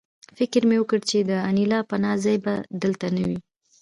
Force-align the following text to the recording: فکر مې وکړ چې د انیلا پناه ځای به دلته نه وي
فکر 0.37 0.61
مې 0.69 0.77
وکړ 0.79 0.99
چې 1.09 1.17
د 1.29 1.31
انیلا 1.49 1.79
پناه 1.89 2.17
ځای 2.23 2.37
به 2.45 2.53
دلته 2.81 3.07
نه 3.15 3.21
وي 3.27 3.39